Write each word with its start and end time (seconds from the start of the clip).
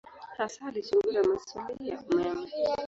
Hasa 0.37 0.65
alichunguza 0.67 1.23
maswali 1.23 1.87
ya 1.89 2.03
umeme. 2.11 2.47